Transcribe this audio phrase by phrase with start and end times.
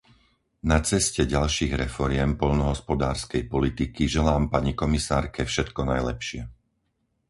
[0.69, 6.41] Na ceste ďalších reforiem poľnohospodárskej politiky želám pani komisárke všetko najlepšie.